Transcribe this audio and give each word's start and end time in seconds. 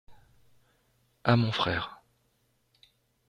À 1.23 1.35
mon 1.37 1.51
frère. 1.51 2.01